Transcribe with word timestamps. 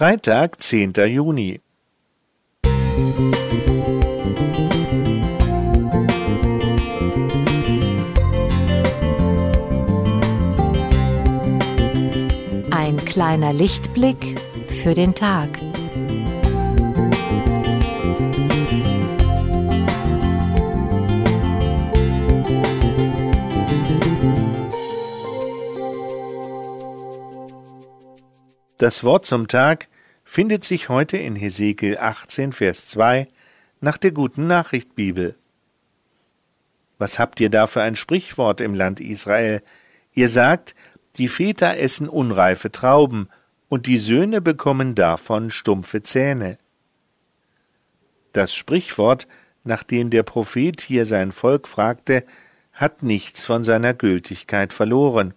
Freitag, 0.00 0.62
10. 0.62 0.94
Juni. 0.94 1.60
Ein 12.70 12.96
kleiner 13.04 13.52
Lichtblick 13.52 14.40
für 14.68 14.94
den 14.94 15.14
Tag. 15.14 15.50
Das 28.78 29.04
Wort 29.04 29.26
zum 29.26 29.46
Tag 29.46 29.89
findet 30.32 30.62
sich 30.62 30.88
heute 30.88 31.16
in 31.16 31.34
Hesekiel 31.34 31.98
18, 31.98 32.52
Vers 32.52 32.86
2 32.86 33.26
nach 33.80 33.96
der 33.96 34.12
guten 34.12 34.46
Nachricht 34.46 34.94
Bibel. 34.94 35.34
Was 36.98 37.18
habt 37.18 37.40
ihr 37.40 37.50
da 37.50 37.66
für 37.66 37.82
ein 37.82 37.96
Sprichwort 37.96 38.60
im 38.60 38.72
Land 38.72 39.00
Israel? 39.00 39.60
Ihr 40.12 40.28
sagt, 40.28 40.76
die 41.16 41.26
Väter 41.26 41.78
essen 41.78 42.08
unreife 42.08 42.70
Trauben 42.70 43.28
und 43.68 43.88
die 43.88 43.98
Söhne 43.98 44.40
bekommen 44.40 44.94
davon 44.94 45.50
stumpfe 45.50 46.04
Zähne. 46.04 46.58
Das 48.32 48.54
Sprichwort, 48.54 49.26
nach 49.64 49.82
dem 49.82 50.10
der 50.10 50.22
Prophet 50.22 50.80
hier 50.80 51.06
sein 51.06 51.32
Volk 51.32 51.66
fragte, 51.66 52.24
hat 52.72 53.02
nichts 53.02 53.46
von 53.46 53.64
seiner 53.64 53.94
Gültigkeit 53.94 54.72
verloren. 54.72 55.34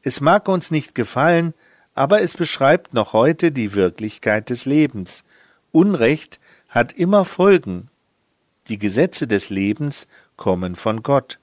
Es 0.00 0.22
mag 0.22 0.48
uns 0.48 0.70
nicht 0.70 0.94
gefallen, 0.94 1.52
aber 1.94 2.22
es 2.22 2.34
beschreibt 2.34 2.94
noch 2.94 3.12
heute 3.12 3.52
die 3.52 3.74
Wirklichkeit 3.74 4.50
des 4.50 4.66
Lebens. 4.66 5.24
Unrecht 5.72 6.40
hat 6.68 6.92
immer 6.92 7.24
Folgen. 7.24 7.88
Die 8.68 8.78
Gesetze 8.78 9.26
des 9.26 9.50
Lebens 9.50 10.08
kommen 10.36 10.74
von 10.74 11.02
Gott. 11.02 11.38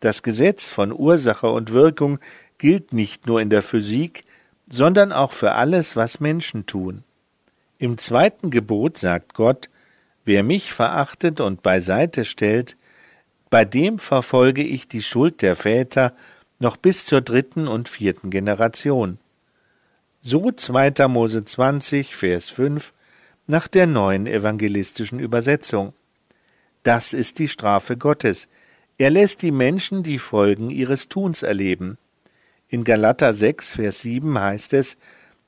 Das 0.00 0.22
Gesetz 0.22 0.68
von 0.68 0.92
Ursache 0.92 1.50
und 1.50 1.72
Wirkung 1.72 2.18
gilt 2.58 2.92
nicht 2.92 3.26
nur 3.26 3.40
in 3.40 3.50
der 3.50 3.62
Physik, 3.62 4.24
sondern 4.68 5.12
auch 5.12 5.32
für 5.32 5.52
alles, 5.52 5.96
was 5.96 6.20
Menschen 6.20 6.66
tun. 6.66 7.04
Im 7.78 7.96
zweiten 7.98 8.50
Gebot 8.50 8.98
sagt 8.98 9.34
Gott, 9.34 9.70
wer 10.24 10.42
mich 10.42 10.72
verachtet 10.72 11.40
und 11.40 11.62
beiseite 11.62 12.24
stellt, 12.24 12.76
bei 13.48 13.64
dem 13.64 13.98
verfolge 13.98 14.62
ich 14.62 14.86
die 14.86 15.02
Schuld 15.02 15.42
der 15.42 15.56
Väter 15.56 16.12
noch 16.58 16.76
bis 16.76 17.04
zur 17.04 17.20
dritten 17.20 17.66
und 17.66 17.88
vierten 17.88 18.30
Generation. 18.30 19.18
So 20.22 20.50
2. 20.52 21.08
Mose 21.08 21.46
20, 21.46 22.14
Vers 22.14 22.50
5 22.50 22.92
nach 23.46 23.68
der 23.68 23.86
neuen 23.86 24.26
evangelistischen 24.26 25.18
Übersetzung. 25.18 25.94
Das 26.82 27.14
ist 27.14 27.38
die 27.38 27.48
Strafe 27.48 27.96
Gottes. 27.96 28.46
Er 28.98 29.08
lässt 29.08 29.40
die 29.40 29.50
Menschen 29.50 30.02
die 30.02 30.18
Folgen 30.18 30.68
ihres 30.68 31.08
Tuns 31.08 31.42
erleben. 31.42 31.96
In 32.68 32.84
Galater 32.84 33.32
6, 33.32 33.76
Vers 33.76 34.00
7 34.00 34.38
heißt 34.38 34.74
es, 34.74 34.98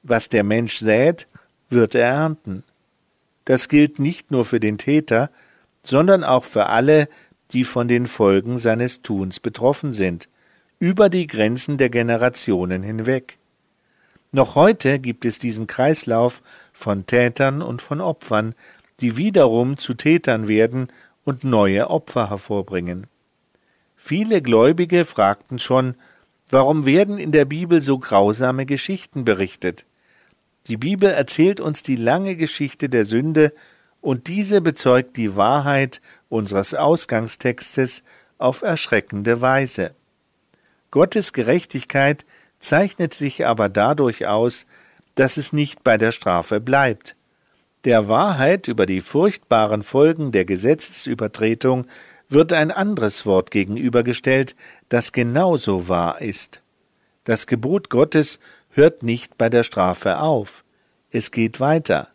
was 0.03 0.31
der 0.31 0.43
Mensch 0.43 0.79
sät, 0.79 1.29
wird 1.69 1.95
er 1.95 2.09
ernten. 2.09 2.65
Das 3.45 3.69
gilt 3.69 3.99
nicht 3.99 4.31
nur 4.31 4.47
für 4.47 4.59
den 4.59 4.79
Täter, 4.79 5.31
sondern 5.83 6.25
auch 6.25 6.45
für 6.45 6.71
alle, 6.71 7.11
die 7.51 7.65
von 7.65 7.89
den 7.89 8.07
Folgen 8.07 8.59
seines 8.59 9.03
Tuns 9.03 9.39
betroffen 9.39 9.93
sind, 9.93 10.31
über 10.79 11.11
die 11.11 11.27
Grenzen 11.27 11.77
der 11.77 11.91
Generationen 11.91 12.83
hinweg. 12.83 13.37
Noch 14.35 14.55
heute 14.55 14.99
gibt 14.99 15.27
es 15.27 15.39
diesen 15.39 15.67
Kreislauf 15.67 16.43
von 16.73 17.05
Tätern 17.05 17.61
und 17.61 17.83
von 17.83 18.01
Opfern, 18.01 18.55
die 19.01 19.19
wiederum 19.19 19.77
zu 19.77 19.93
Tätern 19.93 20.49
werden 20.49 20.89
und 21.23 21.45
neue 21.45 21.91
Opfer 21.91 22.31
hervorbringen. 22.31 23.09
Viele 23.95 24.41
Gläubige 24.41 25.05
fragten 25.05 25.59
schon, 25.59 25.97
warum 26.51 26.87
werden 26.87 27.19
in 27.19 27.31
der 27.31 27.45
Bibel 27.45 27.83
so 27.83 27.99
grausame 27.99 28.65
Geschichten 28.65 29.27
berichtet? 29.27 29.85
Die 30.67 30.79
Bibel 30.79 31.11
erzählt 31.11 31.61
uns 31.61 31.83
die 31.83 31.97
lange 31.97 32.35
Geschichte 32.35 32.89
der 32.89 33.05
Sünde, 33.05 33.53
und 34.01 34.27
diese 34.27 34.61
bezeugt 34.61 35.17
die 35.17 35.37
Wahrheit 35.37 36.01
unseres 36.29 36.75
Ausgangstextes 36.75 38.03
auf 38.39 38.63
erschreckende 38.63 39.41
Weise. 39.41 39.95
Gottes 40.91 41.33
Gerechtigkeit 41.33 42.25
zeichnet 42.63 43.15
sich 43.15 43.47
aber 43.47 43.69
dadurch 43.69 44.27
aus, 44.27 44.67
dass 45.15 45.37
es 45.37 45.53
nicht 45.53 45.85
bei 45.85 45.99
der 45.99 46.13
Strafe 46.13 46.61
bleibt. 46.61 47.17
Der 47.85 48.09
Wahrheit 48.09 48.69
über 48.69 48.87
die 48.87 49.01
furchtbaren 49.01 49.83
Folgen 49.83 50.33
der 50.33 50.45
Gesetzesübertretung 50.45 51.87
wird 52.29 52.53
ein 52.53 52.71
anderes 52.71 53.27
Wort 53.27 53.51
gegenübergestellt, 53.51 54.57
das 54.89 55.13
genauso 55.13 55.89
wahr 55.89 56.23
ist. 56.23 56.63
Das 57.25 57.47
Gebot 57.47 57.91
Gottes 57.91 58.39
hört 58.71 59.03
nicht 59.03 59.37
bei 59.37 59.49
der 59.49 59.65
Strafe 59.65 60.21
auf. 60.21 60.65
Es 61.11 61.31
geht 61.31 61.61
weiter. 61.61 62.09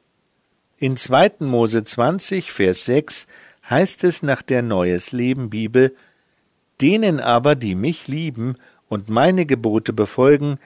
In 0.77 0.97
2. 0.97 1.33
Mose 1.39 1.83
20, 1.83 2.51
Vers 2.51 2.85
6 2.85 3.27
heißt 3.69 4.03
es 4.05 4.23
nach 4.23 4.41
der 4.41 4.61
Neues 4.61 5.11
Leben 5.11 5.49
Bibel, 5.49 5.95
Denen 6.81 7.19
aber, 7.19 7.55
die 7.55 7.73
mich 7.73 8.07
lieben 8.07 8.55
und 8.89 9.09
meine 9.09 9.45
Gebote 9.45 9.93
befolgen, 9.93 10.59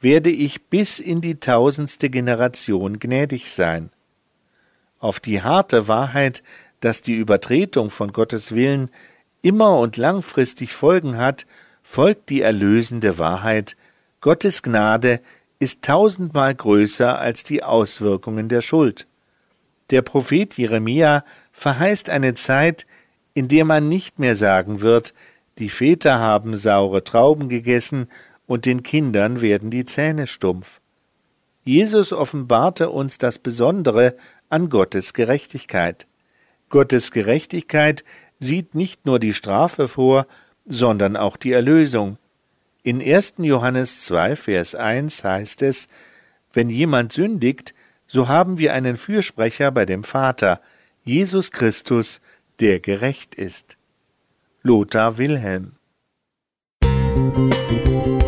werde 0.00 0.30
ich 0.30 0.66
bis 0.66 1.00
in 1.00 1.20
die 1.20 1.40
tausendste 1.40 2.08
Generation 2.10 2.98
gnädig 2.98 3.50
sein. 3.50 3.90
Auf 5.00 5.20
die 5.20 5.42
harte 5.42 5.88
Wahrheit, 5.88 6.42
dass 6.80 7.02
die 7.02 7.14
Übertretung 7.14 7.90
von 7.90 8.12
Gottes 8.12 8.54
Willen 8.54 8.90
immer 9.42 9.78
und 9.78 9.96
langfristig 9.96 10.72
Folgen 10.72 11.16
hat, 11.16 11.46
folgt 11.82 12.30
die 12.30 12.42
erlösende 12.42 13.18
Wahrheit, 13.18 13.76
Gottes 14.20 14.62
Gnade 14.62 15.20
ist 15.60 15.82
tausendmal 15.82 16.54
größer 16.54 17.18
als 17.18 17.44
die 17.44 17.62
Auswirkungen 17.62 18.48
der 18.48 18.62
Schuld. 18.62 19.06
Der 19.90 20.02
Prophet 20.02 20.54
Jeremia 20.54 21.24
verheißt 21.52 22.10
eine 22.10 22.34
Zeit, 22.34 22.86
in 23.34 23.48
der 23.48 23.64
man 23.64 23.88
nicht 23.88 24.18
mehr 24.18 24.34
sagen 24.34 24.80
wird, 24.80 25.14
die 25.58 25.68
Väter 25.68 26.18
haben 26.18 26.56
saure 26.56 27.04
Trauben 27.04 27.48
gegessen, 27.48 28.08
und 28.46 28.64
den 28.64 28.82
Kindern 28.82 29.42
werden 29.42 29.70
die 29.70 29.84
Zähne 29.84 30.26
stumpf. 30.26 30.80
Jesus 31.64 32.14
offenbarte 32.14 32.88
uns 32.88 33.18
das 33.18 33.38
Besondere 33.38 34.16
an 34.48 34.70
Gottes 34.70 35.12
Gerechtigkeit. 35.12 36.06
Gottes 36.70 37.10
Gerechtigkeit 37.10 38.04
sieht 38.38 38.74
nicht 38.74 39.04
nur 39.04 39.18
die 39.18 39.34
Strafe 39.34 39.86
vor, 39.86 40.26
sondern 40.64 41.16
auch 41.16 41.36
die 41.36 41.52
Erlösung. 41.52 42.16
In 42.82 43.02
1. 43.02 43.34
Johannes 43.38 44.02
2, 44.04 44.36
Vers 44.36 44.74
1 44.74 45.24
heißt 45.24 45.62
es, 45.62 45.88
wenn 46.52 46.70
jemand 46.70 47.12
sündigt, 47.12 47.74
so 48.06 48.28
haben 48.28 48.58
wir 48.58 48.72
einen 48.72 48.96
Fürsprecher 48.96 49.70
bei 49.70 49.84
dem 49.84 50.04
Vater, 50.04 50.60
Jesus 51.04 51.52
Christus, 51.52 52.20
der 52.60 52.80
gerecht 52.80 53.34
ist. 53.34 53.77
Lothar 54.62 55.16
Wilhelm. 55.18 55.78
Musik 56.82 58.27